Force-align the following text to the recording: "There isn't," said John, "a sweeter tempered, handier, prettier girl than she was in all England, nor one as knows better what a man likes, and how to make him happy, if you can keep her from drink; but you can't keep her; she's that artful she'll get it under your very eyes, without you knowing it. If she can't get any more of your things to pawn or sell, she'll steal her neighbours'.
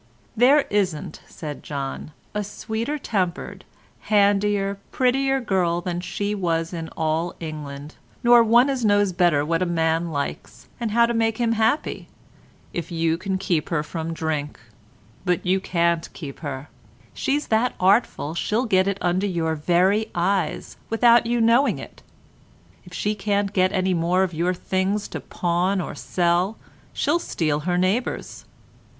"There 0.35 0.61
isn't," 0.71 1.21
said 1.27 1.61
John, 1.61 2.09
"a 2.33 2.43
sweeter 2.43 2.97
tempered, 2.97 3.65
handier, 4.09 4.79
prettier 4.91 5.39
girl 5.39 5.79
than 5.79 5.99
she 6.01 6.33
was 6.33 6.73
in 6.73 6.89
all 6.97 7.35
England, 7.39 7.97
nor 8.23 8.43
one 8.43 8.67
as 8.67 8.83
knows 8.83 9.13
better 9.13 9.45
what 9.45 9.61
a 9.61 9.65
man 9.67 10.09
likes, 10.09 10.67
and 10.79 10.89
how 10.89 11.05
to 11.05 11.13
make 11.13 11.37
him 11.37 11.51
happy, 11.51 12.07
if 12.73 12.91
you 12.91 13.15
can 13.15 13.37
keep 13.37 13.69
her 13.69 13.83
from 13.83 14.11
drink; 14.11 14.59
but 15.23 15.45
you 15.45 15.59
can't 15.59 16.11
keep 16.13 16.39
her; 16.39 16.67
she's 17.13 17.49
that 17.49 17.75
artful 17.79 18.33
she'll 18.33 18.65
get 18.65 18.87
it 18.87 18.97
under 19.01 19.27
your 19.27 19.53
very 19.53 20.09
eyes, 20.15 20.77
without 20.89 21.27
you 21.27 21.39
knowing 21.39 21.77
it. 21.77 22.01
If 22.85 22.91
she 22.95 23.13
can't 23.13 23.53
get 23.53 23.71
any 23.71 23.93
more 23.93 24.23
of 24.23 24.33
your 24.33 24.55
things 24.55 25.07
to 25.09 25.19
pawn 25.19 25.79
or 25.79 25.93
sell, 25.93 26.57
she'll 26.91 27.19
steal 27.19 27.59
her 27.59 27.77
neighbours'. 27.77 28.45